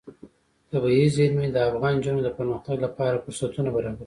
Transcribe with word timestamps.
طبیعي 0.71 1.07
زیرمې 1.15 1.47
د 1.51 1.57
افغان 1.69 1.93
نجونو 1.99 2.19
د 2.23 2.29
پرمختګ 2.37 2.77
لپاره 2.85 3.21
فرصتونه 3.23 3.69
برابروي. 3.75 3.99